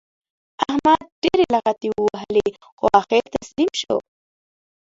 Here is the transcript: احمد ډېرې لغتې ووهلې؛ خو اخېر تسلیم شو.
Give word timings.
احمد 0.67 1.03
ډېرې 1.23 1.45
لغتې 1.53 1.87
ووهلې؛ 1.91 2.47
خو 2.77 2.85
اخېر 3.01 3.23
تسلیم 3.35 3.71
شو. 3.81 3.97